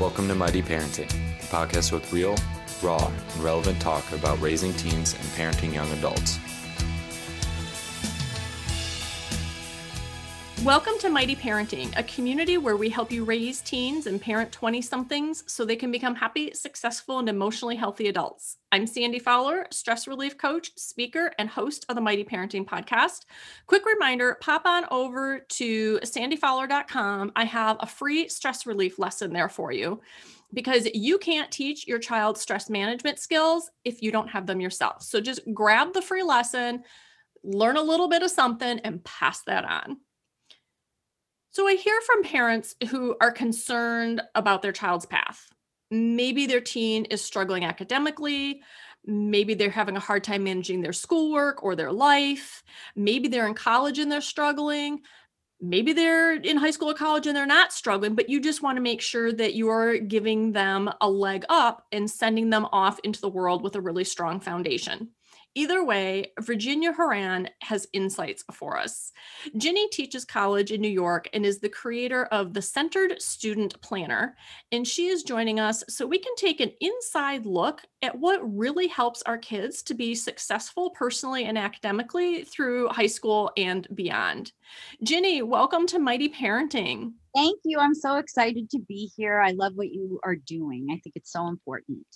[0.00, 2.36] Welcome to Mighty Parenting, the podcast with real,
[2.84, 6.38] raw, and relevant talk about raising teens and parenting young adults.
[10.64, 14.82] Welcome to Mighty Parenting, a community where we help you raise teens and parent 20
[14.82, 18.56] somethings so they can become happy, successful, and emotionally healthy adults.
[18.72, 23.20] I'm Sandy Fowler, stress relief coach, speaker, and host of the Mighty Parenting podcast.
[23.68, 27.32] Quick reminder pop on over to sandyfowler.com.
[27.36, 30.00] I have a free stress relief lesson there for you
[30.52, 35.04] because you can't teach your child stress management skills if you don't have them yourself.
[35.04, 36.82] So just grab the free lesson,
[37.44, 39.98] learn a little bit of something, and pass that on.
[41.58, 45.48] So I hear from parents who are concerned about their child's path.
[45.90, 48.62] Maybe their teen is struggling academically.
[49.04, 52.62] Maybe they're having a hard time managing their schoolwork or their life.
[52.94, 55.00] Maybe they're in college and they're struggling.
[55.60, 58.76] Maybe they're in high school or college and they're not struggling, but you just want
[58.76, 63.20] to make sure that you're giving them a leg up and sending them off into
[63.20, 65.08] the world with a really strong foundation.
[65.58, 69.10] Either way, Virginia Horan has insights for us.
[69.56, 74.36] Ginny teaches college in New York and is the creator of the Centered Student Planner.
[74.70, 78.86] And she is joining us so we can take an inside look at what really
[78.86, 84.52] helps our kids to be successful personally and academically through high school and beyond.
[85.02, 87.14] Ginny, welcome to Mighty Parenting.
[87.34, 87.80] Thank you.
[87.80, 89.40] I'm so excited to be here.
[89.40, 90.86] I love what you are doing.
[90.92, 92.06] I think it's so important.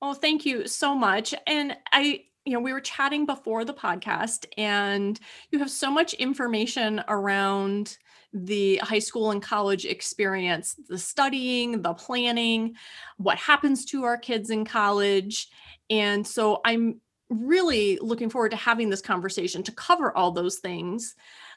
[0.00, 1.34] Oh, thank you so much.
[1.46, 5.18] And I you know, we were chatting before the podcast, and
[5.50, 7.98] you have so much information around
[8.32, 12.74] the high school and college experience the studying, the planning,
[13.18, 15.48] what happens to our kids in college.
[15.90, 21.14] And so I'm really looking forward to having this conversation to cover all those things.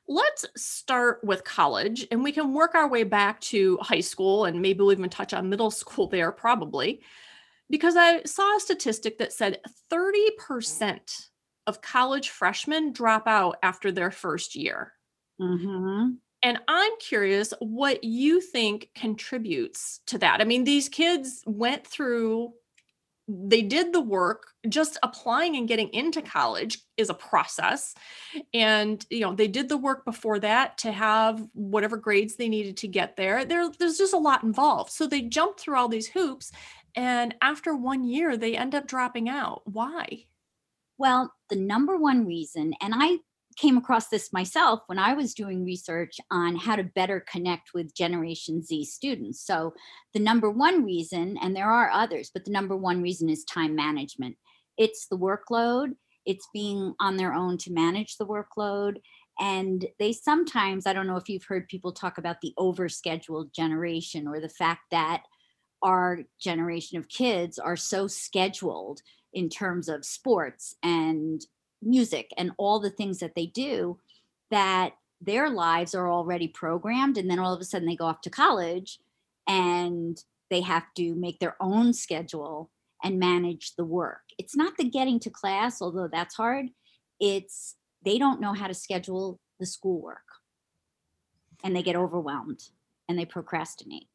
[0.07, 4.61] Let's start with college and we can work our way back to high school and
[4.61, 7.01] maybe we'll even touch on middle school there, probably
[7.69, 9.59] because I saw a statistic that said
[9.91, 10.99] 30%
[11.67, 14.93] of college freshmen drop out after their first year.
[15.41, 16.11] Mm-hmm.
[16.43, 20.41] And I'm curious what you think contributes to that.
[20.41, 22.53] I mean, these kids went through,
[23.27, 24.49] they did the work.
[24.69, 27.95] Just applying and getting into college is a process.
[28.53, 32.77] And, you know, they did the work before that to have whatever grades they needed
[32.77, 33.43] to get there.
[33.43, 34.91] there there's just a lot involved.
[34.91, 36.51] So they jumped through all these hoops
[36.95, 39.61] and after one year, they end up dropping out.
[39.65, 40.25] Why?
[40.97, 43.17] Well, the number one reason, and I
[43.57, 47.95] came across this myself when I was doing research on how to better connect with
[47.95, 49.45] Generation Z students.
[49.45, 49.73] So,
[50.13, 53.75] the number one reason, and there are others, but the number one reason is time
[53.75, 54.37] management.
[54.77, 55.95] It's the workload,
[56.25, 58.97] it's being on their own to manage the workload.
[59.39, 64.27] And they sometimes, I don't know if you've heard people talk about the overscheduled generation
[64.27, 65.23] or the fact that
[65.81, 69.01] our generation of kids are so scheduled
[69.33, 71.45] in terms of sports and
[71.81, 73.99] music and all the things that they do
[74.49, 78.21] that their lives are already programmed and then all of a sudden they go off
[78.21, 78.99] to college
[79.47, 82.69] and they have to make their own schedule
[83.03, 84.21] and manage the work.
[84.37, 86.67] It's not the getting to class although that's hard.
[87.19, 90.19] It's they don't know how to schedule the schoolwork
[91.63, 92.61] and they get overwhelmed
[93.07, 94.07] and they procrastinate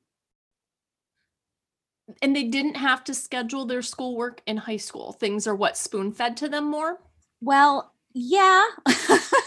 [2.23, 5.13] and they didn't have to schedule their schoolwork in high school.
[5.13, 6.99] Things are what spoon fed to them more.
[7.41, 8.65] Well, yeah,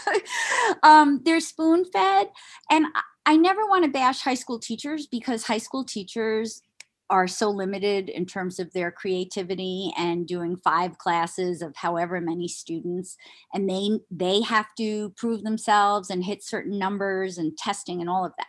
[0.82, 2.28] um, they're spoon fed,
[2.70, 2.86] and
[3.26, 6.62] I never want to bash high school teachers because high school teachers
[7.10, 12.48] are so limited in terms of their creativity and doing five classes of however many
[12.48, 13.16] students
[13.52, 18.24] and they they have to prove themselves and hit certain numbers and testing and all
[18.24, 18.48] of that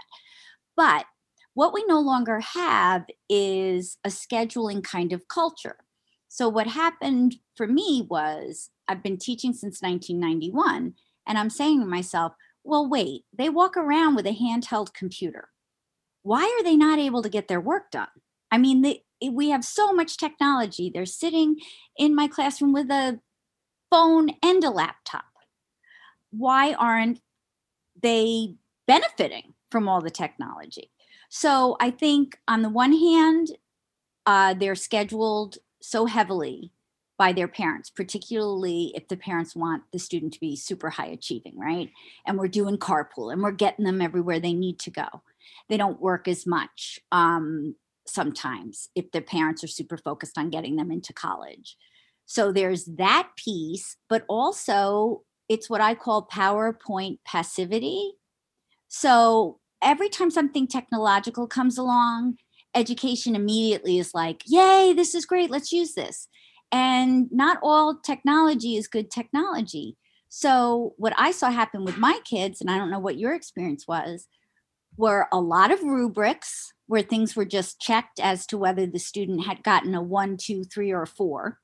[0.77, 1.05] but
[1.55, 5.77] what we no longer have is a scheduling kind of culture.
[6.27, 10.93] So, what happened for me was I've been teaching since 1991,
[11.25, 15.49] and I'm saying to myself, well, wait, they walk around with a handheld computer.
[16.23, 18.07] Why are they not able to get their work done?
[18.52, 20.91] I mean, they, we have so much technology.
[20.93, 21.57] They're sitting
[21.97, 23.19] in my classroom with a
[23.90, 25.25] phone and a laptop.
[26.31, 27.22] Why aren't
[28.02, 28.55] they
[28.87, 30.91] benefiting from all the technology?
[31.37, 33.47] So I think on the one hand,
[34.26, 36.72] uh, they're scheduled so heavily
[37.17, 41.59] by their parents, particularly if the parents want the student to be super high achieving,
[41.59, 41.91] right?
[42.26, 45.08] And we're doing carpool and we're getting them everywhere they need to go.
[45.67, 47.76] They don't work as much um,
[48.08, 51.76] sometimes if their parents are super focused on getting them into college.
[52.26, 58.14] So there's that piece, but also it's what I call PowerPoint passivity.
[58.88, 62.37] So every time something technological comes along,
[62.73, 66.28] education immediately is like, yay, this is great, let's use this.
[66.72, 69.96] And not all technology is good technology.
[70.28, 73.87] So, what I saw happen with my kids, and I don't know what your experience
[73.87, 74.28] was,
[74.97, 79.46] were a lot of rubrics where things were just checked as to whether the student
[79.46, 81.59] had gotten a one, two, three, or four,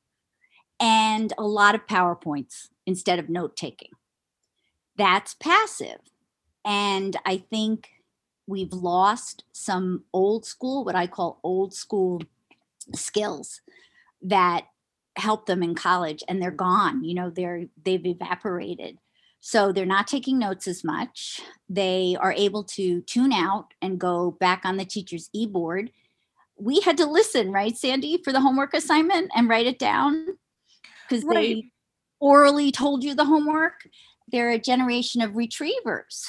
[0.80, 3.92] and a lot of PowerPoints instead of note taking.
[4.96, 6.00] That's passive.
[6.64, 7.90] And I think
[8.52, 12.22] we've lost some old school, what I call old school
[12.94, 13.62] skills
[14.22, 14.66] that
[15.16, 18.98] help them in college and they're gone you know they're they've evaporated.
[19.40, 21.42] So they're not taking notes as much.
[21.68, 25.92] They are able to tune out and go back on the teacher's e-board.
[26.58, 30.28] We had to listen right sandy for the homework assignment and write it down?
[31.10, 31.34] Because right.
[31.34, 31.72] they
[32.20, 33.88] orally told you the homework.
[34.32, 36.28] They're a generation of retrievers.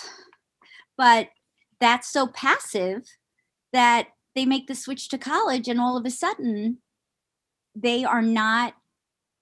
[0.97, 1.29] But
[1.83, 3.03] that's so passive
[3.73, 6.79] that they make the switch to college and all of a sudden
[7.75, 8.75] they are not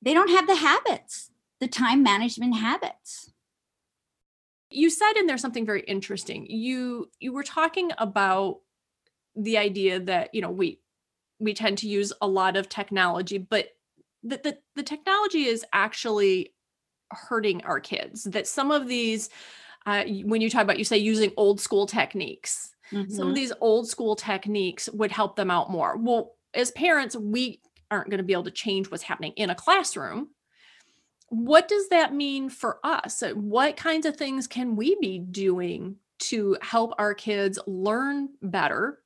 [0.03, 3.33] they don't have the habits the time management habits.
[4.71, 6.47] You said in there something very interesting.
[6.49, 8.61] You you were talking about
[9.37, 10.81] the idea that you know we
[11.39, 13.69] we tend to use a lot of technology but
[14.23, 16.53] the, the, the technology is actually
[17.11, 19.31] hurting our kids that some of these
[19.87, 22.75] uh, when you talk about you say using old school techniques.
[22.93, 23.13] Mm-hmm.
[23.13, 23.35] some of mm-hmm.
[23.35, 25.97] these old school techniques would help them out more.
[25.97, 27.61] Well as parents we
[27.91, 30.31] aren't going to be able to change what's happening in a classroom.
[31.29, 33.23] What does that mean for us?
[33.35, 38.99] What kinds of things can we be doing to help our kids learn better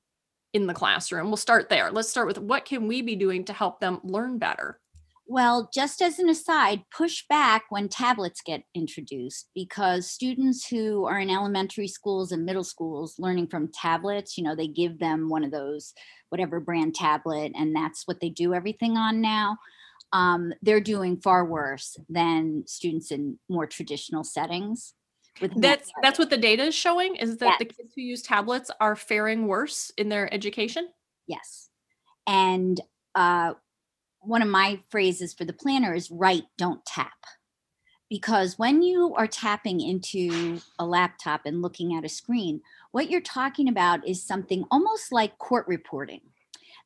[0.55, 1.27] in the classroom?
[1.27, 1.91] We'll start there.
[1.91, 4.81] Let's start with what can we be doing to help them learn better
[5.27, 11.19] well, just as an aside, push back when tablets get introduced because students who are
[11.19, 15.43] in elementary schools and middle schools learning from tablets, you know, they give them one
[15.43, 15.95] of those,
[16.29, 19.57] whatever brand tablet, and that's what they do everything on now.
[20.13, 24.93] Um, they're doing far worse than students in more traditional settings.
[25.57, 27.59] that's that's what the data is showing is that yes.
[27.59, 30.87] the kids who use tablets are faring worse in their education
[31.27, 31.71] yes
[32.29, 32.81] and
[33.17, 33.55] uh,
[34.27, 37.13] one of my phrases for the planner is write, don't tap.
[38.09, 42.61] Because when you are tapping into a laptop and looking at a screen,
[42.93, 46.21] what you're talking about is something almost like court reporting.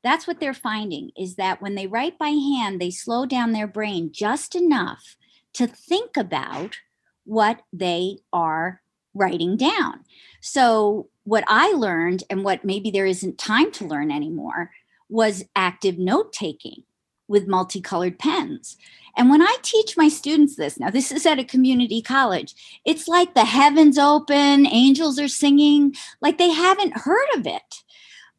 [0.02, 3.66] That's what they're finding is that when they write by hand, they slow down their
[3.66, 5.16] brain just enough
[5.54, 6.76] to think about
[7.24, 8.80] what they are
[9.12, 10.04] writing down.
[10.40, 14.70] So, what I learned, and what maybe there isn't time to learn anymore,
[15.10, 16.84] was active note taking
[17.28, 18.76] with multicolored pens.
[19.16, 22.54] And when I teach my students this, now this is at a community college,
[22.84, 27.82] it's like the heavens open, angels are singing, like they haven't heard of it.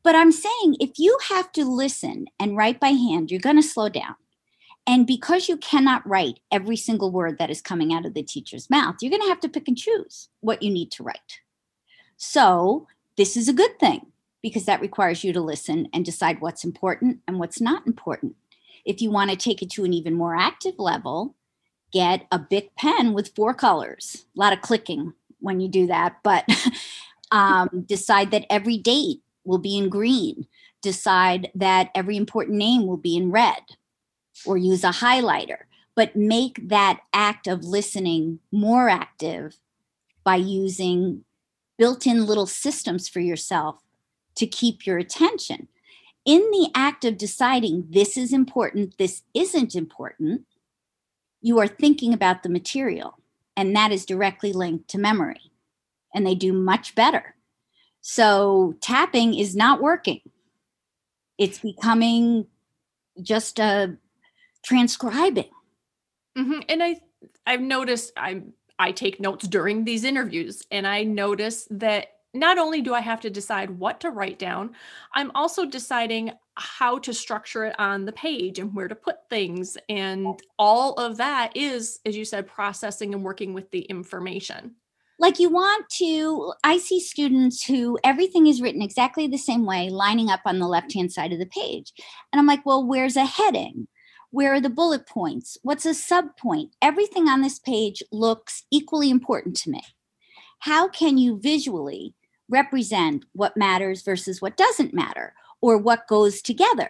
[0.04, 3.62] But I'm saying if you have to listen and write by hand, you're going to
[3.62, 4.16] slow down.
[4.88, 8.70] And because you cannot write every single word that is coming out of the teacher's
[8.70, 11.42] mouth, you're going to have to pick and choose what you need to write.
[12.18, 12.88] So,
[13.18, 14.08] this is a good thing
[14.42, 18.36] because that requires you to listen and decide what's important and what's not important.
[18.86, 21.36] If you want to take it to an even more active level,
[21.92, 24.26] get a big pen with four colors.
[24.36, 26.48] A lot of clicking when you do that, but
[27.32, 30.48] um, decide that every date will be in green.
[30.82, 33.62] Decide that every important name will be in red
[34.46, 35.64] or use a highlighter.
[35.96, 39.60] But make that act of listening more active
[40.24, 41.26] by using
[41.78, 43.82] built in little systems for yourself
[44.36, 45.68] to keep your attention
[46.30, 50.46] in the act of deciding this is important, this isn't important,
[51.42, 53.18] you are thinking about the material,
[53.58, 55.52] and that is directly linked to memory.
[56.14, 57.34] And they do much better.
[58.02, 60.22] So tapping is not working.
[61.40, 62.46] It's becoming
[63.20, 63.98] just a
[64.64, 65.50] transcribing.
[66.38, 66.60] Mm-hmm.
[66.70, 67.02] And I
[67.48, 72.82] I've noticed I'm I take notes during these interviews and I notice that not only
[72.82, 74.76] do I have to decide what to write down,
[75.14, 79.78] I'm also deciding how to structure it on the page and where to put things.
[79.88, 84.76] And all of that is, as you said, processing and working with the information.
[85.18, 89.90] Like you want to, I see students who everything is written exactly the same way,
[89.90, 91.92] lining up on the left hand side of the page.
[92.32, 93.88] And I'm like, well, where's a heading?
[94.32, 95.58] Where are the bullet points?
[95.64, 96.76] What's a sub point?
[96.82, 99.82] Everything on this page looks equally important to me.
[100.60, 102.14] How can you visually
[102.50, 106.90] represent what matters versus what doesn't matter or what goes together.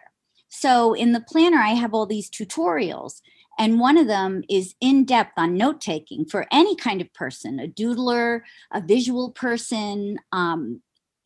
[0.50, 3.22] So in the planner, I have all these tutorials,
[3.60, 7.60] and one of them is in depth on note taking for any kind of person
[7.60, 10.18] a doodler, a visual person.
[10.32, 10.82] Um,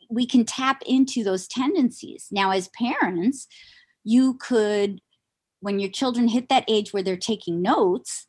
[0.10, 2.28] we can tap into those tendencies.
[2.32, 3.48] Now, as parents,
[4.04, 5.00] you could,
[5.62, 8.26] when your children hit that age where they're taking notes,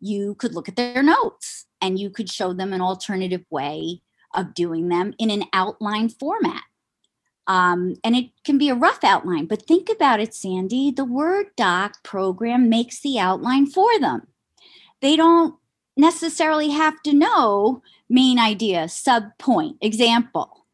[0.00, 4.00] you could look at their notes and you could show them an alternative way
[4.38, 6.62] of doing them in an outline format.
[7.46, 10.90] Um, and it can be a rough outline, but think about it, Sandy.
[10.90, 14.26] The Word doc program makes the outline for them.
[15.00, 15.54] They don't
[15.96, 20.66] necessarily have to know main idea, sub point, example.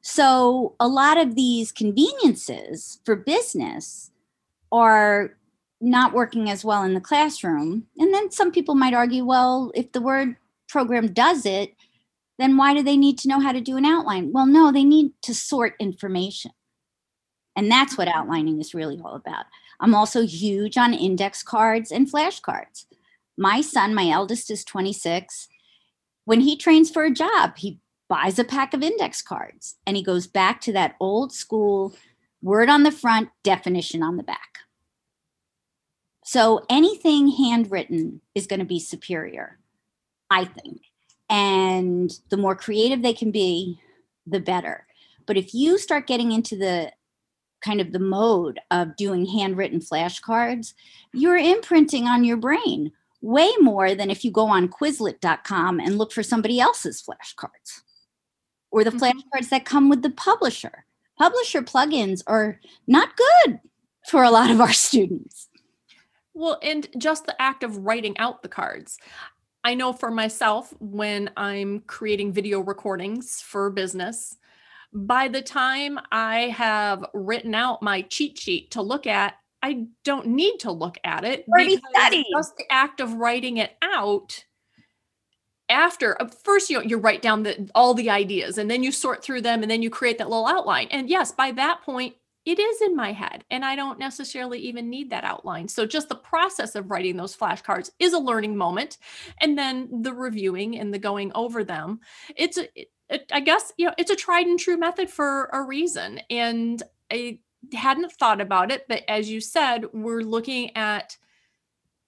[0.00, 4.10] So, a lot of these conveniences for business
[4.72, 5.36] are
[5.80, 7.86] not working as well in the classroom.
[7.98, 10.36] And then some people might argue, well, if the Word
[10.68, 11.75] program does it,
[12.38, 14.32] then why do they need to know how to do an outline?
[14.32, 16.52] Well, no, they need to sort information.
[17.54, 19.46] And that's what outlining is really all about.
[19.80, 22.84] I'm also huge on index cards and flashcards
[23.36, 25.48] my son, my eldest, is 26.
[26.24, 30.02] When he trains for a job, he buys a pack of index cards and he
[30.02, 31.94] goes back to that old school
[32.42, 34.58] word on the front, definition on the back.
[36.24, 39.58] So anything handwritten is going to be superior,
[40.30, 40.82] I think.
[41.28, 43.80] And the more creative they can be,
[44.26, 44.86] the better.
[45.26, 46.92] But if you start getting into the
[47.60, 50.74] kind of the mode of doing handwritten flashcards,
[51.12, 56.12] you're imprinting on your brain way more than if you go on quizlet.com and look
[56.12, 57.82] for somebody else's flashcards
[58.70, 58.98] or the mm-hmm.
[58.98, 60.84] flashcards that come with the publisher.
[61.18, 63.58] Publisher plugins are not good
[64.08, 65.48] for a lot of our students.
[66.34, 68.98] Well, and just the act of writing out the cards.
[69.66, 74.36] I know for myself, when I'm creating video recordings for business,
[74.92, 80.28] by the time I have written out my cheat sheet to look at, I don't
[80.28, 82.26] need to look at it Already studied.
[82.30, 84.44] just the act of writing it out
[85.68, 88.92] after uh, first you know, you write down the all the ideas and then you
[88.92, 92.14] sort through them and then you create that little outline and yes by that point
[92.46, 95.68] it is in my head and i don't necessarily even need that outline.
[95.68, 98.98] So just the process of writing those flashcards is a learning moment
[99.40, 102.00] and then the reviewing and the going over them
[102.36, 102.68] it's a
[103.08, 106.82] it, i guess you know it's a tried and true method for a reason and
[107.12, 107.38] i
[107.72, 111.16] hadn't thought about it, but as you said, we're looking at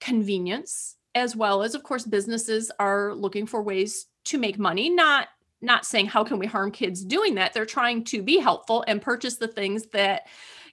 [0.00, 5.28] convenience as well as of course businesses are looking for ways to make money, not
[5.60, 7.52] not saying how can we harm kids doing that.
[7.52, 10.26] They're trying to be helpful and purchase the things that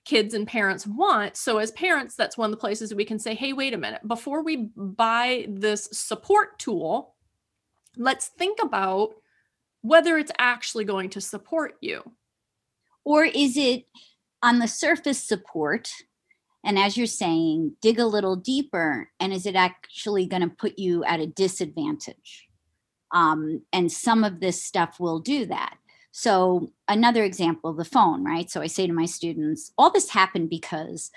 [0.04, 1.36] kids and parents want.
[1.36, 4.08] So as parents, that's one of the places we can say, "Hey, wait a minute.
[4.08, 7.15] Before we buy this support tool,
[7.98, 9.15] let's think about
[9.82, 12.04] whether it's actually going to support you."
[13.04, 13.88] Or is it
[14.44, 15.92] on the surface support
[16.63, 20.77] and as you're saying dig a little deeper and is it actually going to put
[20.77, 22.45] you at a disadvantage
[23.12, 25.78] um, and some of this stuff will do that
[26.12, 30.50] so another example the phone right so i say to my students all this happened
[30.50, 31.12] because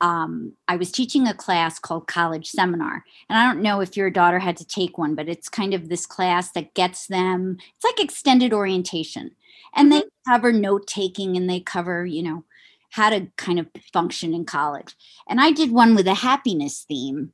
[0.00, 3.04] um, I was teaching a class called College Seminar.
[3.28, 5.88] And I don't know if your daughter had to take one, but it's kind of
[5.88, 9.32] this class that gets them, it's like extended orientation.
[9.74, 10.32] And they mm-hmm.
[10.32, 12.44] cover note taking and they cover, you know,
[12.90, 14.94] how to kind of function in college.
[15.28, 17.32] And I did one with a happiness theme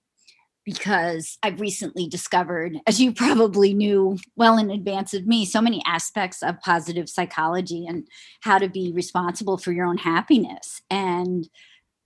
[0.65, 5.83] because I've recently discovered, as you probably knew well in advance of me, so many
[5.87, 8.07] aspects of positive psychology and
[8.41, 10.81] how to be responsible for your own happiness.
[10.91, 11.49] And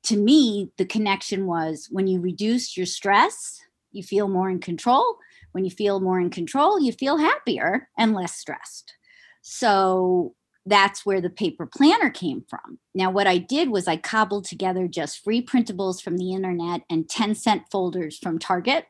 [0.04, 3.60] to me, the connection was when you reduce your stress,
[3.92, 5.16] you feel more in control.
[5.52, 8.94] When you feel more in control, you feel happier and less stressed.
[9.42, 10.34] So
[10.68, 12.78] that's where the paper planner came from.
[12.94, 17.08] Now, what I did was I cobbled together just free printables from the internet and
[17.08, 18.86] 10 cent folders from Target,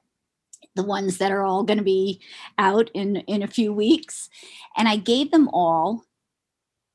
[0.74, 2.20] the ones that are all going to be
[2.58, 4.28] out in, in a few weeks.
[4.76, 6.04] And I gave them all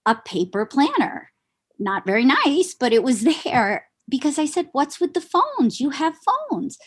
[0.05, 1.31] a paper planner.
[1.79, 5.79] Not very nice, but it was there because I said, What's with the phones?
[5.79, 6.15] You have
[6.49, 6.77] phones.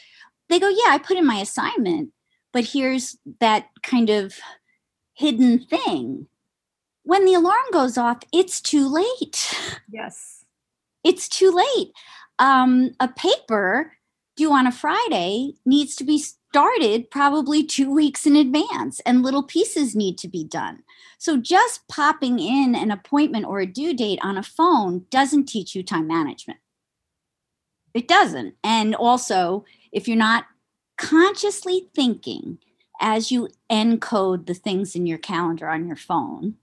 [0.49, 2.11] They go, Yeah, I put in my assignment,
[2.53, 4.35] but here's that kind of
[5.15, 6.27] hidden thing
[7.07, 9.57] when the alarm goes off, it's too late.
[9.89, 10.45] Yes.
[11.05, 11.93] It's too late.
[12.41, 13.93] Um, a paper
[14.37, 19.45] due on a Friday needs to be started probably two weeks in advance, and little
[19.45, 20.83] pieces need to be done.
[21.19, 25.77] So, just popping in an appointment or a due date on a phone doesn't teach
[25.77, 26.59] you time management.
[27.95, 28.57] It doesn't.
[28.65, 30.47] And also, if you're not
[30.99, 32.59] consciously thinking
[33.01, 36.57] as you encode the things in your calendar on your phone,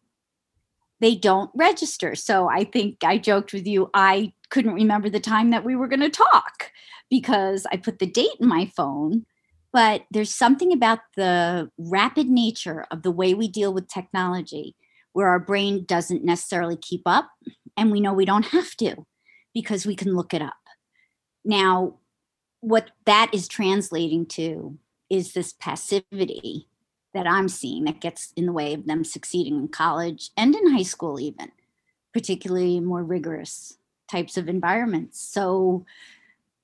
[1.04, 2.16] they don't register.
[2.16, 5.90] So I think I joked with you, I couldn't remember the time that we were
[5.90, 6.72] going to talk
[7.10, 9.26] because I put the date in my phone.
[9.74, 14.78] But there's something about the rapid nature of the way we deal with technology
[15.12, 17.30] where our brain doesn't necessarily keep up.
[17.76, 19.06] And we know we don't have to
[19.54, 20.54] because we can look it up.
[21.44, 21.96] Now,
[22.62, 24.78] what that is translating to
[25.10, 26.70] is this passivity
[27.13, 30.72] that I'm seeing that gets in the way of them succeeding in college and in
[30.72, 31.51] high school, even,
[32.13, 33.77] particularly more rigorous
[34.10, 35.20] types of environments.
[35.20, 35.86] So,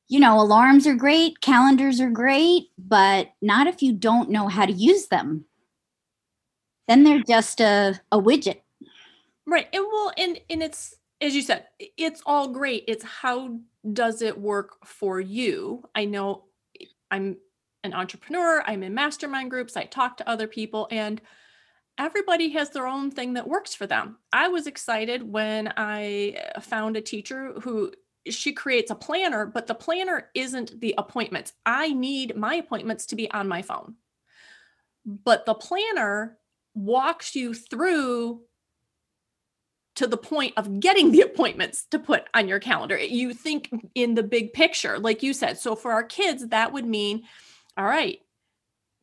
[0.07, 4.65] you know, alarms are great, calendars are great, but not if you don't know how
[4.65, 5.45] to use them.
[6.87, 8.61] Then they're just a, a widget.
[9.45, 9.67] Right.
[9.73, 12.85] And well, and and it's as you said, it's all great.
[12.87, 13.59] It's how
[13.93, 15.83] does it work for you?
[15.95, 16.45] I know
[17.11, 17.37] I'm
[17.83, 21.21] an entrepreneur, I'm in mastermind groups, I talk to other people, and
[21.98, 24.17] everybody has their own thing that works for them.
[24.31, 27.91] I was excited when I uh, found a teacher who
[28.29, 31.53] she creates a planner, but the planner isn't the appointments.
[31.65, 33.95] I need my appointments to be on my phone.
[35.05, 36.38] But the planner
[36.75, 38.41] walks you through
[39.95, 42.98] to the point of getting the appointments to put on your calendar.
[42.98, 45.57] You think in the big picture, like you said.
[45.57, 47.24] So for our kids, that would mean,
[47.79, 48.19] all right,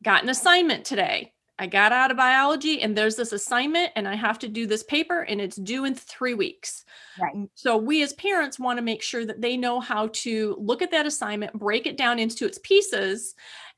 [0.03, 1.33] got an assignment today.
[1.59, 4.83] I got out of biology and there's this assignment and I have to do this
[4.83, 6.85] paper and it's due in three weeks.
[7.19, 7.49] Right.
[7.55, 10.91] So we as parents want to make sure that they know how to look at
[10.91, 13.33] that assignment, break it down into its pieces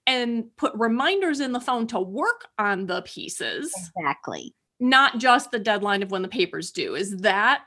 [0.05, 3.73] and put reminders in the phone to work on the pieces.
[3.95, 4.53] Exactly.
[4.81, 6.95] Not just the deadline of when the papers due.
[6.95, 7.63] Is that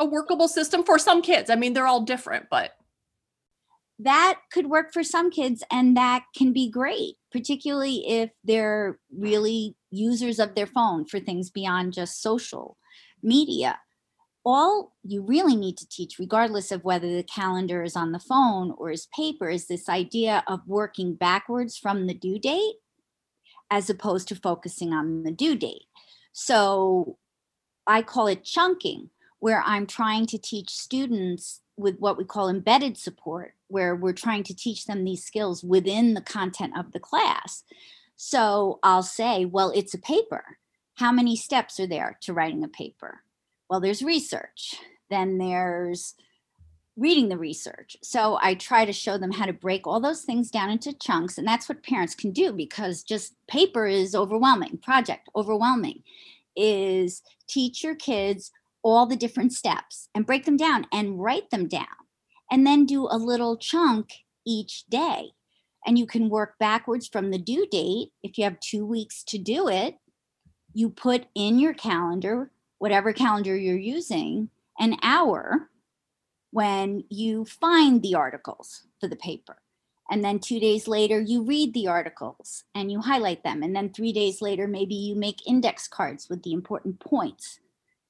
[0.00, 1.48] a workable system for some kids?
[1.48, 2.72] I mean, they're all different, but
[4.02, 9.76] that could work for some kids and that can be great particularly if they're really
[9.90, 12.76] users of their phone for things beyond just social
[13.22, 13.78] media.
[14.44, 18.74] All you really need to teach regardless of whether the calendar is on the phone
[18.78, 22.76] or is paper is this idea of working backwards from the due date
[23.70, 25.84] as opposed to focusing on the due date.
[26.32, 27.18] So
[27.86, 29.08] i call it chunking
[29.38, 34.44] where i'm trying to teach students with what we call embedded support, where we're trying
[34.44, 37.64] to teach them these skills within the content of the class.
[38.16, 40.58] So I'll say, well, it's a paper.
[40.94, 43.20] How many steps are there to writing a paper?
[43.68, 44.74] Well, there's research,
[45.08, 46.14] then there's
[46.96, 47.96] reading the research.
[48.02, 51.38] So I try to show them how to break all those things down into chunks.
[51.38, 56.02] And that's what parents can do because just paper is overwhelming, project overwhelming,
[56.56, 58.50] is teach your kids
[58.82, 61.86] all the different steps and break them down and write them down
[62.50, 64.12] and then do a little chunk
[64.46, 65.32] each day.
[65.86, 68.12] And you can work backwards from the due date.
[68.22, 69.96] If you have two weeks to do it,
[70.74, 75.70] you put in your calendar, whatever calendar you're using, an hour
[76.50, 79.58] when you find the articles for the paper.
[80.10, 83.62] And then two days later, you read the articles and you highlight them.
[83.62, 87.60] And then three days later, maybe you make index cards with the important points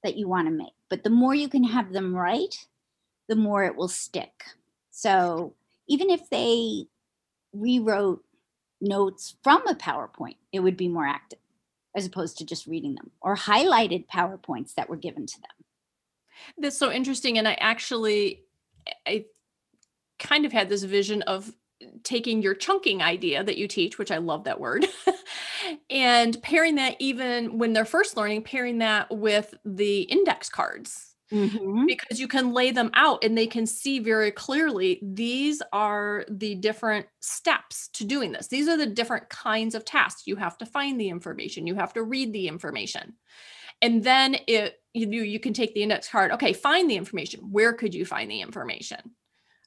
[0.03, 0.75] that you want to make.
[0.89, 2.55] But the more you can have them right,
[3.29, 4.45] the more it will stick.
[4.91, 5.55] So
[5.89, 6.87] even if they
[7.53, 8.25] rewrote
[8.81, 11.39] notes from a PowerPoint, it would be more active
[11.95, 15.67] as opposed to just reading them or highlighted PowerPoints that were given to them.
[16.59, 17.39] That's so interesting.
[17.39, 18.45] And I actually,
[19.07, 19.27] I
[20.19, 21.53] kind of had this vision of
[22.03, 24.87] taking your chunking idea that you teach, which I love that word,
[25.89, 31.07] and pairing that even when they're first learning, pairing that with the index cards.
[31.33, 31.87] Mm-hmm.
[31.87, 36.57] Because you can lay them out and they can see very clearly these are the
[36.57, 38.49] different steps to doing this.
[38.49, 40.27] These are the different kinds of tasks.
[40.27, 43.15] You have to find the information, you have to read the information.
[43.81, 46.33] And then it you you can take the index card.
[46.33, 47.43] Okay, find the information.
[47.53, 48.99] Where could you find the information?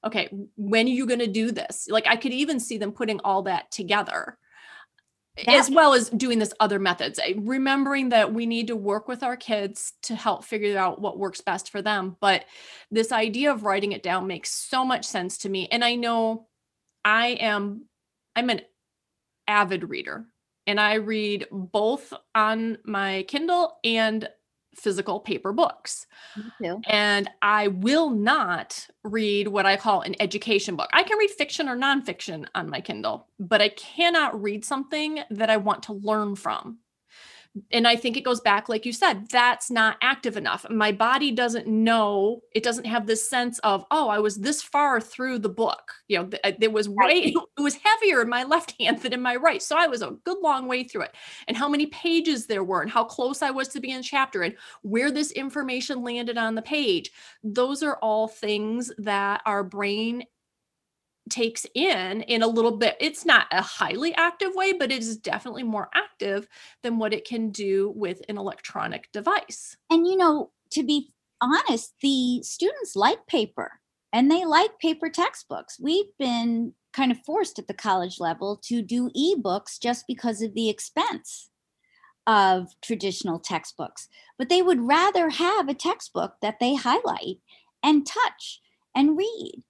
[0.05, 1.87] okay, when are you going to do this?
[1.89, 4.37] Like I could even see them putting all that together.
[5.35, 9.07] That, as well as doing this other methods eh, remembering that we need to work
[9.07, 12.45] with our kids to help figure out what works best for them but
[12.91, 16.47] this idea of writing it down makes so much sense to me and i know
[17.03, 17.85] i am
[18.35, 18.61] i'm an
[19.47, 20.25] avid reader
[20.67, 24.29] and i read both on my kindle and
[24.75, 26.07] physical paper books.
[26.87, 30.89] And I will not read what I call an education book.
[30.93, 35.49] I can read fiction or nonfiction on my Kindle, but I cannot read something that
[35.49, 36.79] I want to learn from
[37.71, 40.65] and I think it goes back, like you said, that's not active enough.
[40.71, 44.99] My body doesn't know, it doesn't have this sense of, oh, I was this far
[44.99, 45.93] through the book.
[46.07, 49.21] You know, it uh, was way, it was heavier in my left hand than in
[49.21, 49.61] my right.
[49.61, 51.15] So I was a good long way through it.
[51.47, 54.41] And how many pages there were, and how close I was to the beginning chapter,
[54.41, 57.11] and where this information landed on the page.
[57.43, 60.23] Those are all things that our brain
[61.29, 65.17] takes in in a little bit it's not a highly active way but it is
[65.17, 66.47] definitely more active
[66.81, 69.77] than what it can do with an electronic device.
[69.89, 73.79] And you know to be honest the students like paper
[74.11, 75.79] and they like paper textbooks.
[75.79, 80.53] We've been kind of forced at the college level to do ebooks just because of
[80.53, 81.49] the expense
[82.27, 84.07] of traditional textbooks
[84.37, 87.37] but they would rather have a textbook that they highlight
[87.83, 88.61] and touch
[88.95, 89.63] and read.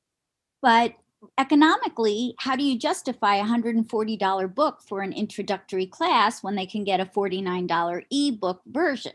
[0.61, 0.93] But
[1.37, 6.83] economically, how do you justify a $140 book for an introductory class when they can
[6.83, 9.13] get a $49 ebook version?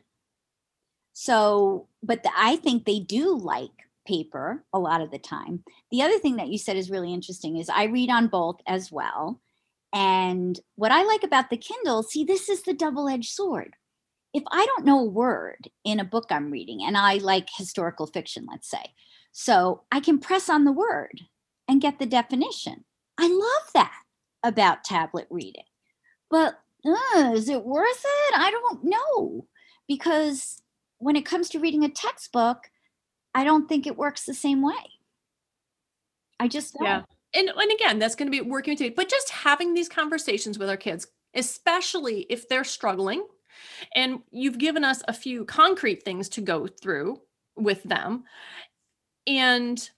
[1.12, 3.70] So, but the, I think they do like
[4.06, 5.64] paper a lot of the time.
[5.90, 8.90] The other thing that you said is really interesting is I read on both as
[8.92, 9.40] well.
[9.92, 13.74] And what I like about the Kindle, see, this is the double edged sword.
[14.34, 18.06] If I don't know a word in a book I'm reading, and I like historical
[18.06, 18.92] fiction, let's say,
[19.32, 21.22] so I can press on the word
[21.68, 22.84] and get the definition.
[23.18, 24.02] I love that
[24.42, 25.64] about tablet reading.
[26.30, 28.34] But uh, is it worth it?
[28.38, 29.46] I don't know.
[29.86, 30.62] Because
[30.98, 32.70] when it comes to reading a textbook,
[33.34, 34.74] I don't think it works the same way.
[36.40, 36.84] I just don't.
[36.84, 37.02] Yeah.
[37.34, 40.58] And, and again, that's going to be working with you, but just having these conversations
[40.58, 43.26] with our kids, especially if they're struggling.
[43.94, 47.20] And you've given us a few concrete things to go through
[47.56, 48.24] with them.
[49.26, 49.90] And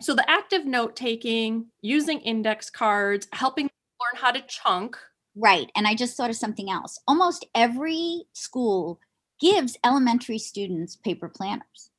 [0.00, 4.96] so the active note taking, using index cards, helping learn how to chunk.
[5.34, 5.70] Right.
[5.76, 6.98] And I just thought of something else.
[7.06, 9.00] Almost every school
[9.40, 11.90] gives elementary students paper planners,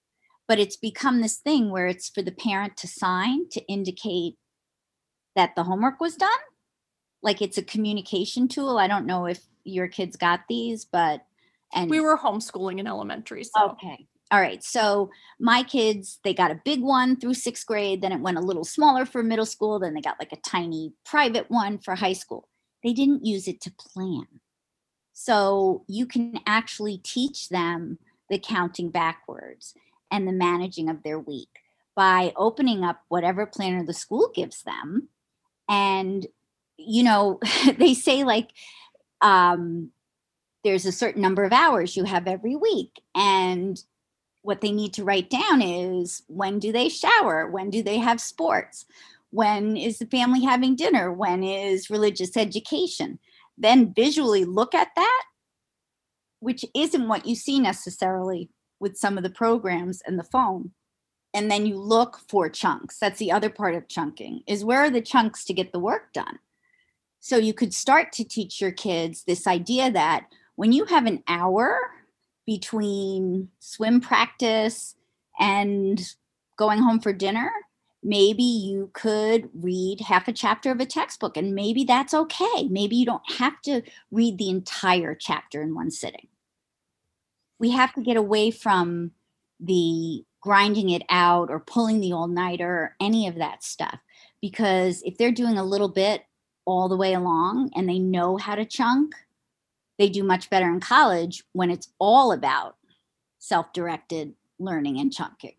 [0.48, 4.36] but it's become this thing where it's for the parent to sign to indicate
[5.36, 6.30] that the homework was done.
[7.22, 8.78] Like it's a communication tool.
[8.78, 11.22] I don't know if your kids got these, but
[11.74, 13.44] and we were homeschooling in elementary.
[13.44, 14.08] So okay.
[14.30, 14.62] All right.
[14.64, 15.10] So
[15.40, 18.02] my kids, they got a big one through sixth grade.
[18.02, 19.80] Then it went a little smaller for middle school.
[19.80, 22.50] Then they got like a tiny private one for high school.
[22.84, 24.28] They didn't use it to plan.
[25.14, 29.74] So you can actually teach them the counting backwards
[30.12, 31.60] and the managing of their week
[31.96, 35.08] by opening up whatever planner the school gives them.
[35.70, 36.28] And,
[36.78, 37.40] you know,
[37.78, 38.52] they say like,
[39.22, 39.92] um,
[40.64, 43.02] there's a certain number of hours you have every week.
[43.16, 43.82] And
[44.48, 47.52] what they need to write down is when do they shower?
[47.52, 48.86] When do they have sports?
[49.32, 51.12] When is the family having dinner?
[51.12, 53.20] When is religious education?
[53.58, 55.24] Then visually look at that,
[56.40, 60.72] which isn't what you see necessarily with some of the programs and the phone.
[61.34, 63.00] And then you look for chunks.
[63.00, 66.14] That's the other part of chunking is where are the chunks to get the work
[66.14, 66.40] done?
[67.20, 71.22] So you could start to teach your kids this idea that when you have an
[71.28, 71.92] hour
[72.48, 74.96] between swim practice
[75.40, 76.02] and
[76.58, 77.52] going home for dinner,
[78.02, 82.68] maybe you could read half a chapter of a textbook and maybe that's okay.
[82.70, 83.82] Maybe you don't have to
[84.12, 86.28] read the entire chapter in one sitting.
[87.60, 89.12] We have to get away from
[89.60, 94.00] the grinding it out or pulling the all nighter or any of that stuff.
[94.42, 96.24] Because if they're doing a little bit
[96.66, 99.16] all the way along and they know how to chunk,
[99.98, 102.76] they do much better in college when it's all about
[103.40, 105.56] self directed learning and chunking.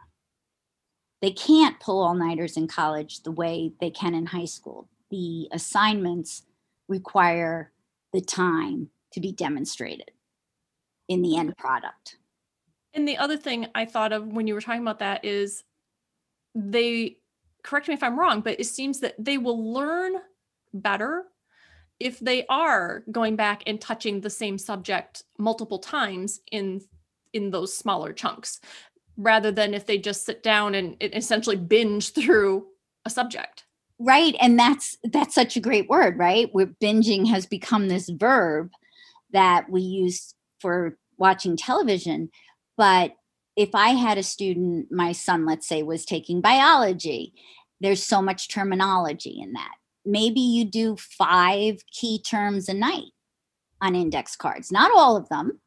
[1.21, 4.89] They can't pull all nighters in college the way they can in high school.
[5.11, 6.43] The assignments
[6.89, 7.73] require
[8.13, 10.11] the time to be demonstrated
[11.09, 12.19] in the end product.
[12.95, 15.65] And the other thing I thought of when you were talking about that is
[16.55, 17.19] they,
[17.63, 20.15] correct me if I'm wrong, but it seems that they will learn
[20.73, 21.25] better
[22.01, 26.81] if they are going back and touching the same subject multiple times in
[27.33, 28.61] in those smaller chunks
[29.17, 32.67] rather than if they just sit down and essentially binge through
[33.05, 33.65] a subject.
[33.99, 36.49] Right and that's that's such a great word right?
[36.53, 38.71] Where binging has become this verb
[39.33, 42.31] that we use for watching television.
[42.77, 43.13] But
[43.59, 47.35] if i had a student my son let's say was taking biology
[47.81, 49.75] there's so much terminology in that
[50.09, 53.13] maybe you do five key terms a night
[53.81, 54.73] on index cards.
[54.73, 55.61] Not all of them,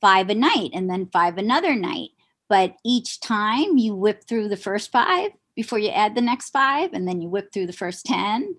[0.00, 2.10] five a night and then five another night.
[2.48, 6.92] But each time you whip through the first five before you add the next five,
[6.92, 8.56] and then you whip through the first 10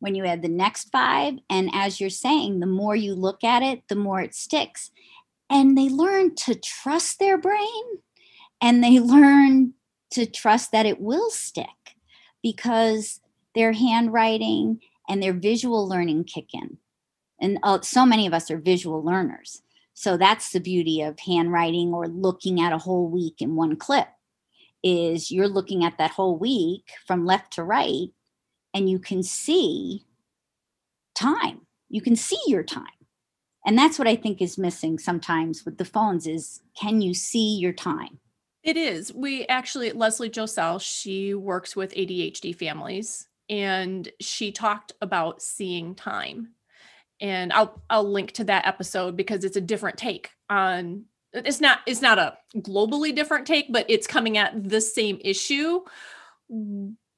[0.00, 1.34] when you add the next five.
[1.48, 4.90] And as you're saying, the more you look at it, the more it sticks.
[5.48, 7.84] And they learn to trust their brain
[8.60, 9.74] and they learn
[10.12, 11.66] to trust that it will stick
[12.42, 13.20] because
[13.56, 16.78] their handwriting and their visual learning kick in.
[17.40, 19.62] And uh, so many of us are visual learners.
[19.94, 24.08] So that's the beauty of handwriting or looking at a whole week in one clip
[24.84, 28.08] is you're looking at that whole week from left to right
[28.74, 30.04] and you can see
[31.14, 31.62] time.
[31.88, 32.84] You can see your time.
[33.64, 37.56] And that's what I think is missing sometimes with the phones is can you see
[37.56, 38.18] your time?
[38.62, 39.14] It is.
[39.14, 46.52] We actually, Leslie Josel, she works with ADHD families and she talked about seeing time.
[47.20, 51.80] And I'll I'll link to that episode because it's a different take on it's not
[51.86, 55.80] it's not a globally different take, but it's coming at the same issue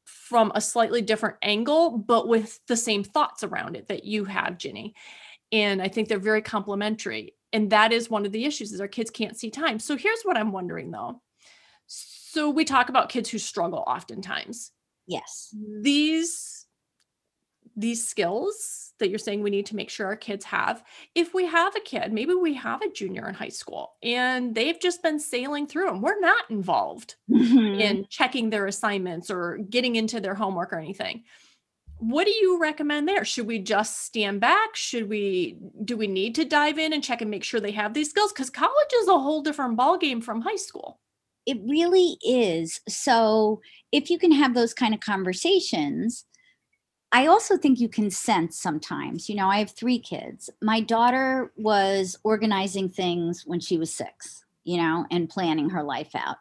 [0.05, 4.59] from a slightly different angle, but with the same thoughts around it that you have,
[4.59, 4.95] Ginny.
[5.53, 7.35] And I think they're very complementary.
[7.53, 9.79] And that is one of the issues is our kids can't see time.
[9.79, 11.23] So here's what I'm wondering though.
[11.87, 14.71] So we talk about kids who struggle oftentimes.
[15.09, 15.55] Yes.
[15.81, 16.67] These
[17.79, 20.83] these skills that you're saying we need to make sure our kids have.
[21.15, 24.81] If we have a kid, maybe we have a junior in high school and they've
[24.81, 26.03] just been sailing through them.
[26.03, 27.81] We're not involved mm-hmm.
[27.81, 31.23] in checking their assignments or getting into their homework or anything.
[31.99, 33.25] What do you recommend there?
[33.25, 34.75] Should we just stand back?
[34.75, 37.95] Should we do we need to dive in and check and make sure they have
[37.95, 41.01] these skills cuz college is a whole different ball game from high school.
[41.49, 42.81] It really is.
[42.89, 46.27] So, if you can have those kind of conversations,
[47.11, 49.29] I also think you can sense sometimes.
[49.29, 50.51] You know, I have three kids.
[50.61, 56.15] My daughter was organizing things when she was six, you know, and planning her life
[56.15, 56.37] out.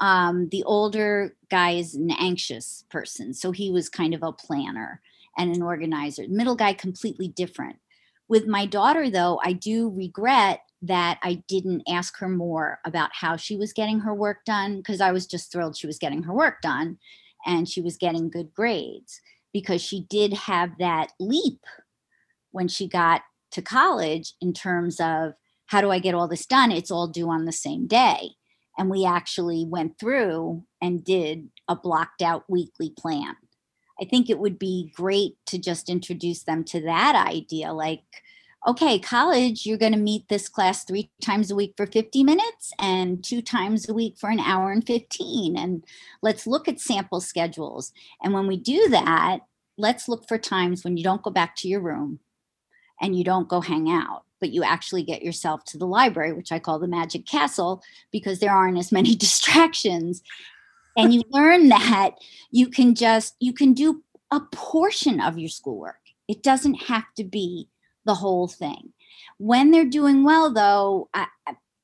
[0.00, 3.34] Um, the older guy is an anxious person.
[3.34, 5.02] So he was kind of a planner
[5.36, 6.24] and an organizer.
[6.28, 7.76] middle guy, completely different.
[8.28, 13.36] With my daughter, though, I do regret that I didn't ask her more about how
[13.36, 16.32] she was getting her work done because I was just thrilled she was getting her
[16.32, 16.98] work done
[17.44, 19.20] and she was getting good grades
[19.52, 21.60] because she did have that leap
[22.52, 25.32] when she got to college in terms of
[25.66, 26.72] how do I get all this done?
[26.72, 28.30] It's all due on the same day.
[28.78, 33.36] And we actually went through and did a blocked out weekly plan.
[34.00, 38.04] I think it would be great to just introduce them to that idea like,
[38.66, 42.72] okay, college, you're going to meet this class three times a week for 50 minutes
[42.78, 45.56] and two times a week for an hour and 15.
[45.56, 45.84] And
[46.22, 47.92] let's look at sample schedules.
[48.22, 49.40] And when we do that,
[49.76, 52.18] let's look for times when you don't go back to your room
[53.00, 56.52] and you don't go hang out but you actually get yourself to the library, which
[56.52, 60.22] I call the magic castle because there aren't as many distractions.
[60.96, 62.16] And you learn that
[62.50, 66.00] you can just, you can do a portion of your schoolwork.
[66.26, 67.68] It doesn't have to be
[68.08, 68.92] the whole thing.
[69.36, 71.26] When they're doing well, though, I,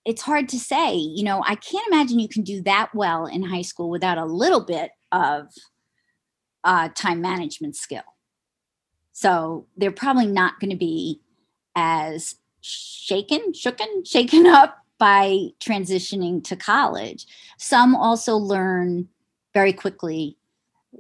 [0.05, 0.97] it's hard to say.
[0.97, 4.25] You know, I can't imagine you can do that well in high school without a
[4.25, 5.53] little bit of
[6.65, 8.03] uh, time management skill.
[9.13, 11.21] So they're probably not going to be
[11.77, 17.27] as shaken, shooken, shaken up by transitioning to college.
[17.59, 19.09] Some also learn
[19.53, 20.39] very quickly,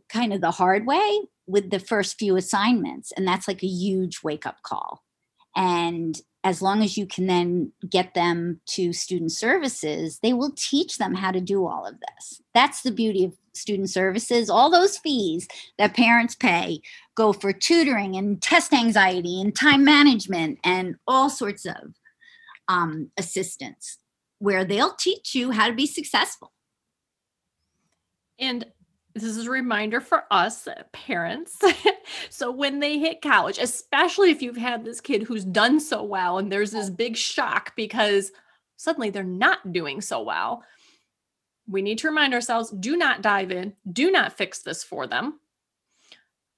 [0.08, 3.12] kind of the hard way with the first few assignments.
[3.12, 5.03] And that's like a huge wake up call.
[5.56, 10.98] And as long as you can then get them to student services, they will teach
[10.98, 12.42] them how to do all of this.
[12.52, 14.50] That's the beauty of student services.
[14.50, 16.80] All those fees that parents pay
[17.16, 21.94] go for tutoring and test anxiety and time management and all sorts of
[22.68, 23.98] um, assistance
[24.38, 26.52] where they'll teach you how to be successful.
[28.38, 28.66] And
[29.14, 31.60] this is a reminder for us parents.
[32.30, 36.38] so when they hit college, especially if you've had this kid who's done so well
[36.38, 38.32] and there's this big shock because
[38.76, 40.64] suddenly they're not doing so well,
[41.68, 45.38] we need to remind ourselves do not dive in, do not fix this for them.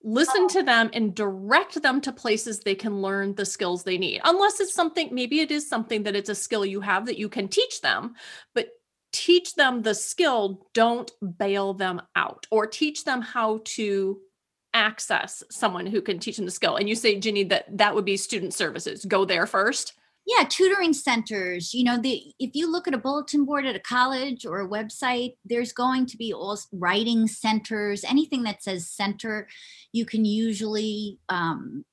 [0.02, 0.48] Listen oh.
[0.48, 4.20] to them and direct them to places they can learn the skills they need.
[4.24, 7.28] Unless it's something, maybe it is something that it's a skill you have that you
[7.28, 8.14] can teach them,
[8.54, 8.68] but
[9.16, 14.18] teach them the skill, don't bail them out or teach them how to
[14.74, 16.76] access someone who can teach them the skill.
[16.76, 19.06] And you say, Ginny, that that would be student services.
[19.06, 19.94] Go there first.
[20.26, 21.72] Yeah, tutoring centers.
[21.72, 24.68] You know, the if you look at a bulletin board at a college or a
[24.68, 28.04] website, there's going to be all writing centers.
[28.04, 29.48] Anything that says center,
[29.92, 31.86] you can usually um,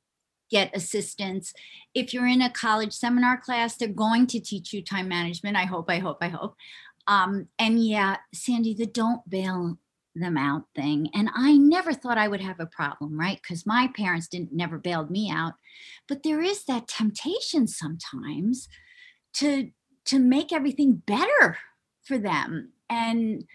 [0.53, 1.53] get assistance.
[1.93, 5.55] If you're in a college seminar class, they're going to teach you time management.
[5.55, 6.55] I hope, I hope, I hope.
[7.07, 9.77] Um, and yeah, Sandy, the don't bail
[10.15, 11.09] them out thing.
[11.13, 13.39] And I never thought I would have a problem, right?
[13.41, 15.53] Because my parents didn't never bailed me out.
[16.07, 18.67] But there is that temptation sometimes
[19.35, 19.71] to
[20.05, 21.57] to make everything better
[22.03, 22.73] for them.
[22.89, 23.45] And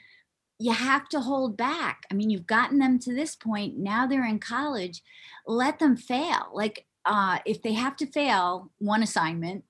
[0.58, 2.02] you have to hold back.
[2.11, 3.76] I mean, you've gotten them to this point.
[3.76, 5.02] Now they're in college.
[5.46, 6.48] Let them fail.
[6.52, 9.64] Like uh, if they have to fail one assignment,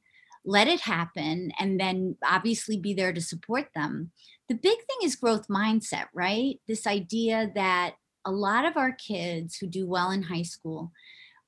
[0.45, 4.11] let it happen and then obviously be there to support them.
[4.49, 6.61] The big thing is growth mindset, right?
[6.67, 10.93] This idea that a lot of our kids who do well in high school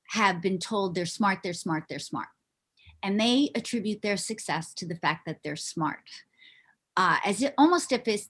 [0.09, 2.27] have been told they're smart, they're smart, they're smart.
[3.03, 6.03] And they attribute their success to the fact that they're smart.
[6.95, 8.29] Uh, as it, almost if it's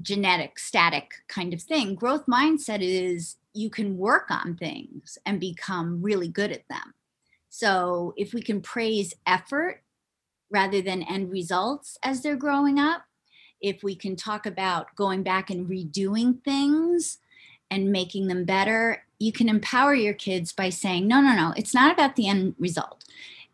[0.00, 1.94] genetic, static kind of thing.
[1.94, 6.94] Growth mindset is you can work on things and become really good at them.
[7.48, 9.82] So if we can praise effort
[10.50, 13.02] rather than end results as they're growing up,
[13.60, 17.18] if we can talk about going back and redoing things
[17.70, 21.74] and making them better, you can empower your kids by saying, no, no, no, it's
[21.74, 23.04] not about the end result.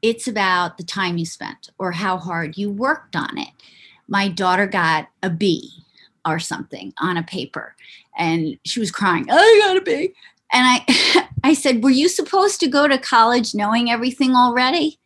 [0.01, 3.49] It's about the time you spent or how hard you worked on it.
[4.09, 5.71] My daughter got a B
[6.25, 7.75] or something on a paper
[8.17, 10.15] and she was crying, I got a B.
[10.53, 14.99] And I I said, "Were you supposed to go to college knowing everything already?"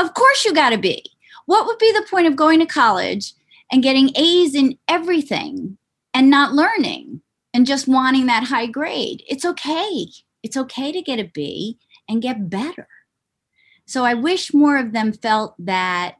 [0.00, 1.04] Of course you got to be.
[1.44, 3.34] What would be the point of going to college
[3.70, 5.76] and getting A's in everything
[6.14, 7.20] and not learning
[7.52, 9.22] and just wanting that high grade?
[9.28, 10.06] It's okay.
[10.42, 12.88] It's okay to get a B and get better.
[13.86, 16.16] So I wish more of them felt that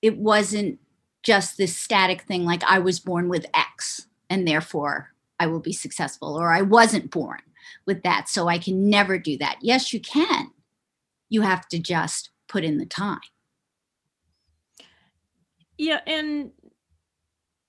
[0.00, 0.78] it wasn't
[1.22, 5.74] just this static thing like I was born with X and therefore I will be
[5.74, 7.40] successful or I wasn't born
[7.84, 8.30] with that.
[8.30, 9.58] So I can never do that.
[9.60, 10.52] Yes, you can.
[11.28, 13.20] You have to just put in the time.
[15.78, 16.52] Yeah, and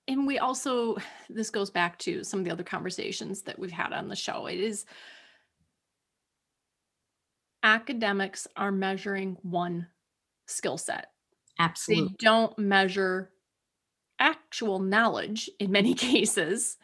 [0.08, 0.98] and we also
[1.30, 4.46] this goes back to some of the other conversations that we've had on the show.
[4.46, 4.86] It is
[7.64, 9.88] academics are measuring one
[10.46, 11.08] skill set.
[11.60, 12.10] Absolutely.
[12.10, 13.32] They don't measure
[14.20, 16.78] actual knowledge in many cases.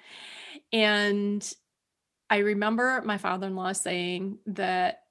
[0.72, 1.54] And
[2.30, 5.03] I remember my father in law saying that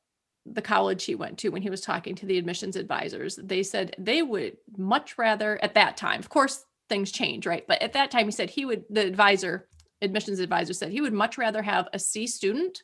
[0.44, 3.94] the college he went to when he was talking to the admissions advisors, they said
[3.98, 7.64] they would much rather, at that time, of course, things change, right?
[7.66, 9.68] But at that time, he said he would, the advisor,
[10.00, 12.83] admissions advisor said he would much rather have a C student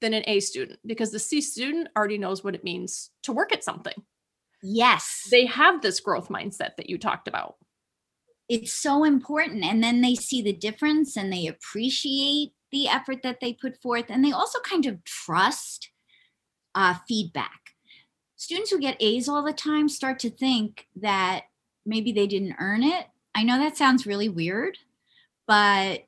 [0.00, 3.52] than an A student because the C student already knows what it means to work
[3.52, 3.94] at something.
[4.62, 5.26] Yes.
[5.30, 7.56] They have this growth mindset that you talked about.
[8.48, 9.64] It's so important.
[9.64, 14.06] And then they see the difference and they appreciate the effort that they put forth
[14.08, 15.90] and they also kind of trust
[16.74, 17.60] uh, feedback.
[18.36, 21.44] Students who get a's all the time start to think that
[21.84, 23.06] maybe they didn't earn it.
[23.34, 24.78] I know that sounds really weird
[25.48, 26.04] but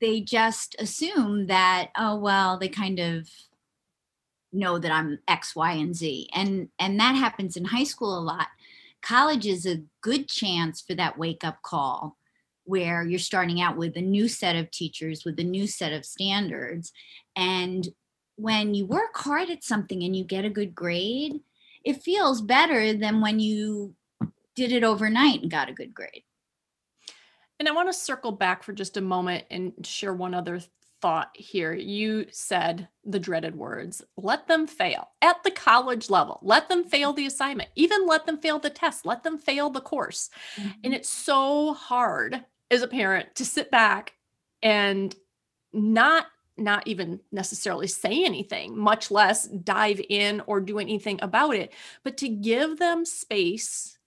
[0.00, 3.30] they just assume that oh well they kind of
[4.52, 6.28] know that i'm x y and z.
[6.34, 8.48] And and that happens in high school a lot.
[9.00, 12.16] College is a good chance for that wake up call
[12.64, 16.04] where you're starting out with a new set of teachers with a new set of
[16.04, 16.92] standards
[17.36, 17.88] and
[18.36, 21.40] when you work hard at something and you get a good grade
[21.84, 23.94] it feels better than when you
[24.54, 26.24] did it overnight and got a good grade.
[27.60, 30.60] And i want to circle back for just a moment and share one other
[31.00, 31.74] thought here.
[31.74, 36.40] You said the dreaded words let them fail at the college level.
[36.42, 39.80] Let them fail the assignment even let them fail the test let them fail the
[39.80, 40.30] course.
[40.56, 40.70] Mm-hmm.
[40.84, 44.14] and it's so hard as a parent to sit back
[44.62, 45.14] and
[45.72, 51.72] not not even necessarily say anything much less dive in or do anything about it
[52.04, 53.98] but to give them space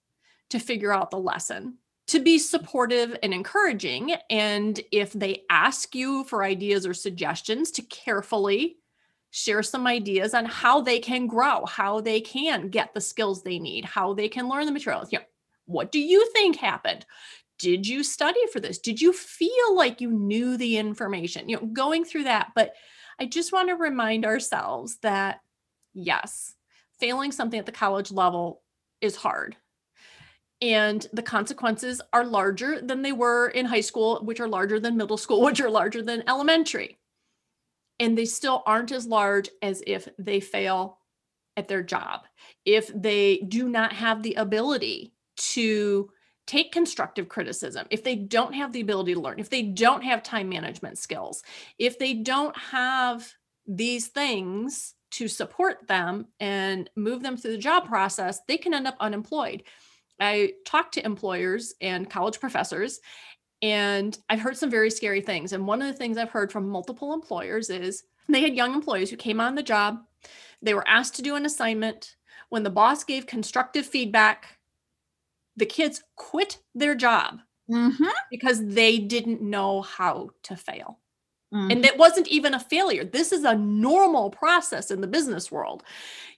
[0.50, 4.16] to figure out the lesson to be supportive and encouraging.
[4.30, 8.78] And if they ask you for ideas or suggestions to carefully
[9.30, 13.60] share some ideas on how they can grow how they can get the skills they
[13.60, 15.12] need how they can learn the materials.
[15.12, 15.20] Know
[15.66, 17.06] what do you think happened
[17.60, 18.80] did you study for this?
[18.80, 21.50] Did you feel like you knew the information?
[21.50, 22.74] You know going through that but
[23.20, 25.40] i just want to remind ourselves that
[25.94, 26.56] yes
[27.00, 28.62] failing something at the college level
[29.02, 29.56] is hard
[30.62, 34.98] and the consequences are larger than they were in high school which are larger than
[34.98, 36.98] middle school which are larger than elementary
[38.00, 41.00] and they still aren't as large as if they fail
[41.56, 42.22] at their job
[42.66, 46.10] if they do not have the ability to
[46.48, 50.24] take constructive criticism, if they don't have the ability to learn, if they don't have
[50.24, 51.44] time management skills,
[51.78, 53.32] if they don't have
[53.68, 58.88] these things to support them and move them through the job process, they can end
[58.88, 59.64] up unemployed.
[60.20, 63.00] I talk to employers and college professors,
[63.62, 65.54] and I've heard some very scary things.
[65.54, 69.10] And one of the things I've heard from multiple employers is they had young employees
[69.10, 70.00] who came on the job,
[70.62, 72.16] they were asked to do an assignment.
[72.50, 74.57] When the boss gave constructive feedback,
[75.58, 77.40] the kids quit their job
[77.70, 78.06] mm-hmm.
[78.32, 81.00] because they didn't know how to fail.
[81.54, 81.72] Mm-hmm.
[81.72, 83.04] And it wasn't even a failure.
[83.04, 85.84] This is a normal process in the business world.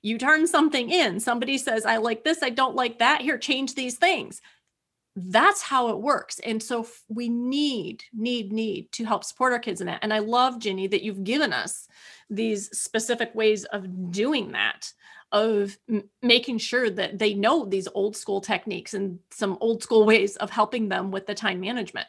[0.01, 3.21] You turn something in, somebody says, I like this, I don't like that.
[3.21, 4.41] Here, change these things.
[5.15, 9.81] that's how it works and so we need need need to help support our kids
[9.81, 11.87] in that and i love ginny that you've given us
[12.29, 14.93] these specific ways of doing that
[15.31, 20.05] of m- making sure that they know these old school techniques and some old school
[20.05, 22.07] ways of helping them with the time management.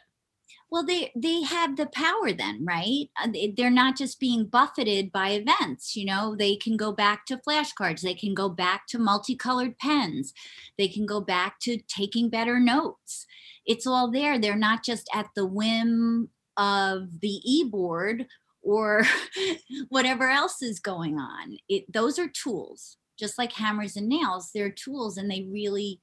[0.71, 3.09] Well they they have the power then right?
[3.21, 6.35] Uh, they're not just being buffeted by events you know?
[6.35, 8.01] They can go back to flashcards.
[8.01, 10.33] They can go back to multicolored pens.
[10.77, 13.25] They can go back to taking better notes.
[13.65, 14.39] It's all there.
[14.39, 18.25] They're not just at the whim of the e-board
[18.63, 19.03] or
[19.89, 21.57] whatever else is going on.
[21.67, 25.99] It those are tools just like hammers and nails they're tools and they really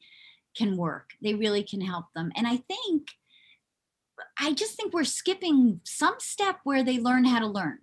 [0.56, 3.08] can work they really can help them and i think
[4.38, 7.78] I just think we're skipping some step where they learn how to learn.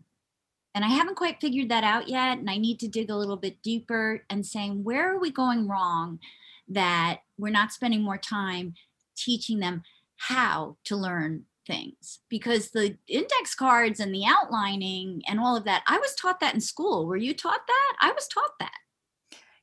[0.73, 2.37] And I haven't quite figured that out yet.
[2.37, 5.67] And I need to dig a little bit deeper and saying, where are we going
[5.67, 6.19] wrong
[6.67, 8.73] that we're not spending more time
[9.15, 9.83] teaching them
[10.17, 12.19] how to learn things?
[12.29, 16.53] Because the index cards and the outlining and all of that, I was taught that
[16.53, 17.05] in school.
[17.05, 17.95] Were you taught that?
[18.01, 18.73] I was taught that.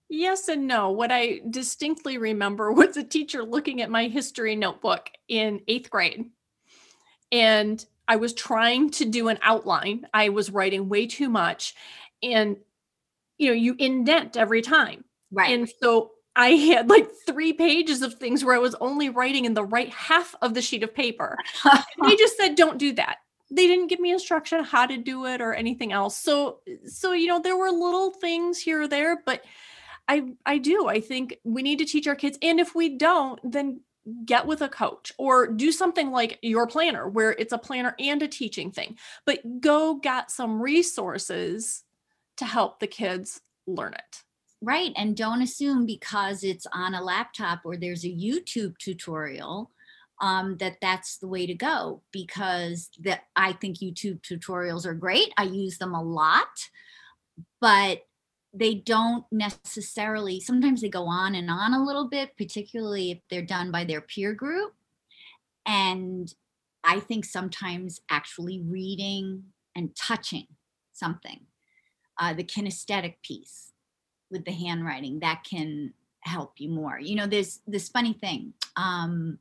[0.08, 0.90] Yes and no.
[0.90, 6.26] What I distinctly remember was a teacher looking at my history notebook in eighth grade
[7.32, 10.06] and I was trying to do an outline.
[10.12, 11.74] I was writing way too much.
[12.22, 12.58] And,
[13.38, 15.04] you know, you indent every time.
[15.32, 15.50] Right.
[15.50, 19.54] And so I had like three pages of things where I was only writing in
[19.54, 21.36] the right half of the sheet of paper.
[22.04, 23.16] they just said, don't do that.
[23.50, 26.16] They didn't give me instruction how to do it or anything else.
[26.16, 29.42] So, so, you know, there were little things here or there, but
[30.08, 30.88] I, I do.
[30.88, 32.38] I think we need to teach our kids.
[32.42, 33.80] And if we don't, then
[34.24, 38.20] get with a coach or do something like your planner where it's a planner and
[38.22, 38.96] a teaching thing
[39.26, 41.84] but go get some resources
[42.36, 44.22] to help the kids learn it
[44.60, 49.70] right and don't assume because it's on a laptop or there's a youtube tutorial
[50.20, 55.32] um, that that's the way to go because that i think youtube tutorials are great
[55.36, 56.68] i use them a lot
[57.60, 58.02] but
[58.54, 63.42] they don't necessarily sometimes they go on and on a little bit particularly if they're
[63.42, 64.74] done by their peer group.
[65.66, 66.32] And
[66.84, 69.44] i think sometimes actually reading
[69.76, 70.46] and touching
[70.92, 71.40] something
[72.18, 73.72] uh, the kinesthetic piece
[74.30, 76.98] with the handwriting that can help you more.
[76.98, 79.38] You know there's this funny thing um,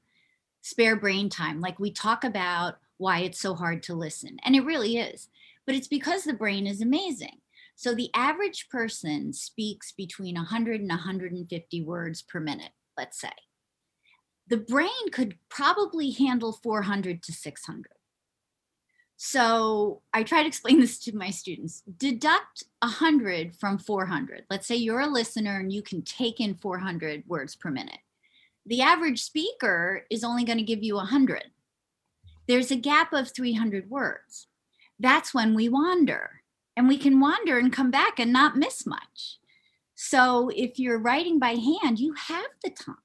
[0.62, 4.64] spare brain time like we talk about why it's so hard to listen and it
[4.64, 5.28] really is
[5.66, 7.41] but it's because the brain is amazing
[7.82, 13.32] so the average person speaks between 100 and 150 words per minute, let's say.
[14.48, 17.86] The brain could probably handle 400 to 600.
[19.18, 21.82] So I try to explain this to my students.
[21.98, 24.44] Deduct 100 from 400.
[24.48, 28.02] Let's say you're a listener and you can take in 400 words per minute.
[28.68, 31.46] The average speaker is only going to give you 100.
[32.48, 34.46] There's a gap of 300 words.
[35.00, 36.41] That's when we wander
[36.76, 39.40] and we can wander and come back and not miss much.
[39.96, 42.96] So if you're writing by hand, you have the time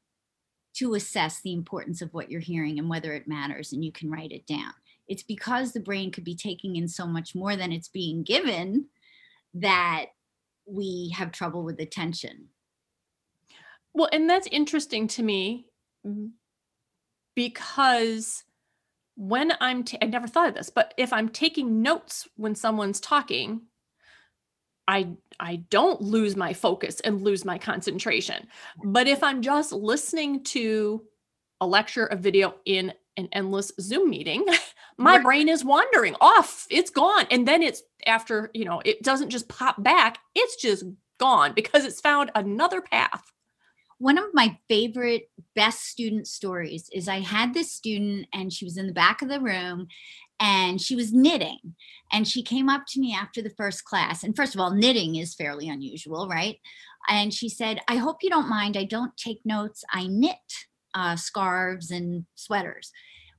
[0.74, 4.10] to assess the importance of what you're hearing and whether it matters, and you can
[4.10, 4.72] write it down.
[5.08, 8.86] It's because the brain could be taking in so much more than it's being given
[9.54, 10.06] that
[10.66, 12.48] we have trouble with attention.
[13.94, 15.66] Well, and that's interesting to me
[16.06, 16.30] mm,
[17.34, 18.44] because
[19.16, 23.00] when I'm, ta- I never thought of this, but if I'm taking notes when someone's
[23.00, 23.62] talking,
[24.88, 25.08] I
[25.40, 28.46] I don't lose my focus and lose my concentration.
[28.84, 31.02] But if I'm just listening to
[31.60, 34.46] a lecture, a video in an endless Zoom meeting,
[34.98, 36.66] my brain is wandering off.
[36.70, 37.26] It's gone.
[37.30, 40.84] And then it's after, you know, it doesn't just pop back, it's just
[41.18, 43.24] gone because it's found another path
[43.98, 48.76] one of my favorite best student stories is I had this student and she was
[48.76, 49.88] in the back of the room
[50.38, 51.74] and she was knitting.
[52.12, 54.22] And she came up to me after the first class.
[54.22, 56.58] And first of all knitting is fairly unusual right?
[57.08, 58.76] And she said i hope you don't mind.
[58.76, 59.82] I don't take notes.
[59.90, 60.36] I knit
[60.94, 62.92] uh, scarves and sweaters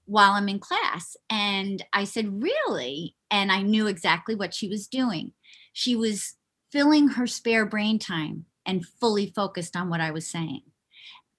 [0.05, 1.16] while i'm in class.
[1.30, 3.16] And i said really?
[3.30, 5.34] And i knew exactly what she was doing.
[5.74, 6.34] She was
[6.72, 10.61] filling her spare brain time and fully focused on what I was saying.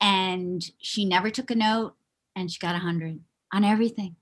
[0.01, 1.95] And she never took a note
[2.35, 3.21] and she got a 100
[3.53, 4.17] on everything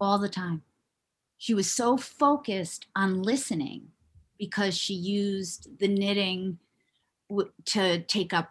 [0.00, 0.62] all the time.
[1.38, 3.88] She was so focused on listening
[4.38, 6.58] because she used the knitting
[7.66, 8.50] to take up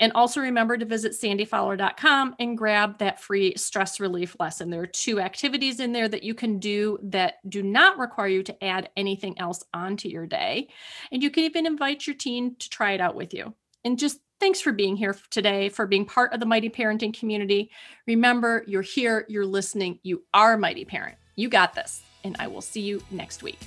[0.00, 4.70] And also remember to visit sandyfowler.com and grab that free stress relief lesson.
[4.70, 8.42] There are two activities in there that you can do that do not require you
[8.44, 10.68] to add anything else onto your day.
[11.12, 13.54] And you can even invite your teen to try it out with you.
[13.84, 17.70] And just Thanks for being here today, for being part of the Mighty Parenting community.
[18.06, 21.16] Remember, you're here, you're listening, you are Mighty Parent.
[21.36, 23.58] You got this, and I will see you next week.